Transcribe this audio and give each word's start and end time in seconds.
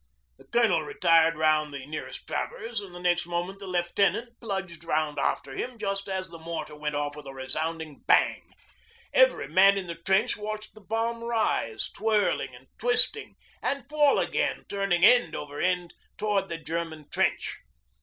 The 0.39 0.45
Colonel 0.45 0.81
retired 0.81 1.35
round 1.37 1.71
the 1.71 1.85
nearest 1.85 2.25
traverse, 2.25 2.81
and 2.81 2.93
next 3.03 3.27
moment 3.27 3.59
the 3.59 3.67
lieutenant 3.67 4.39
plunged 4.39 4.83
round 4.83 5.19
after 5.19 5.53
him 5.53 5.77
just 5.77 6.09
as 6.09 6.31
the 6.31 6.39
mortar 6.39 6.75
went 6.75 6.95
off 6.95 7.15
with 7.15 7.27
a 7.27 7.33
resounding 7.35 8.01
bang. 8.07 8.41
Every 9.13 9.47
man 9.47 9.77
in 9.77 9.85
the 9.85 9.93
trench 9.93 10.35
watched 10.35 10.73
the 10.73 10.81
bomb 10.81 11.23
rise, 11.23 11.87
twirling 11.91 12.55
and 12.55 12.65
twisting, 12.79 13.35
and 13.61 13.87
fall 13.87 14.17
again, 14.17 14.65
turning 14.67 15.03
end 15.05 15.35
over 15.35 15.59
end 15.61 15.93
towards 16.17 16.49
the 16.49 16.57
German 16.57 17.07
trench. 17.11 17.59